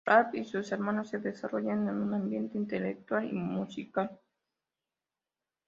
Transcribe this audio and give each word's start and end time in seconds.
Ralph 0.03 0.33
y 0.33 0.43
sus 0.45 0.71
hermanos 0.71 1.09
se 1.09 1.19
desarrollaron 1.19 1.87
en 1.87 1.95
un 2.01 2.15
ambiente 2.15 2.57
intelectual 2.57 3.29
y 3.29 3.33
musical. 3.33 4.09